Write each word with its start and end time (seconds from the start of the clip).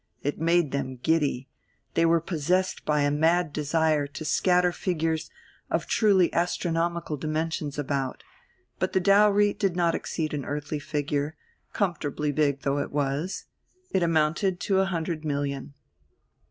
It 0.23 0.41
made 0.41 0.71
them 0.71 0.95
giddy; 0.95 1.47
they 1.93 2.07
were 2.07 2.19
possessed 2.19 2.85
by 2.85 3.01
a 3.01 3.11
mad 3.11 3.53
desire 3.53 4.07
to 4.07 4.25
scatter 4.25 4.71
figures 4.71 5.29
of 5.69 5.85
truly 5.85 6.33
astronomical 6.33 7.17
dimensions 7.17 7.77
about. 7.77 8.23
But 8.79 8.93
the 8.93 8.99
dowry 8.99 9.53
did 9.53 9.75
not 9.75 9.93
exceed 9.93 10.33
an 10.33 10.43
earthly 10.43 10.79
figure, 10.79 11.37
comfortably 11.73 12.31
big 12.31 12.61
though 12.61 12.79
it 12.79 12.91
was. 12.91 13.45
It 13.91 14.01
amounted 14.01 14.59
to 14.61 14.79
a 14.79 14.85
hundred 14.85 15.23
million. 15.23 15.75